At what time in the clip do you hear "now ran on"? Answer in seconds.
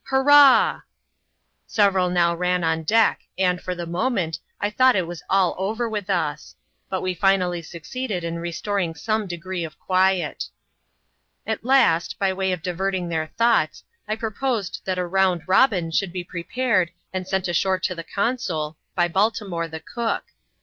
2.09-2.81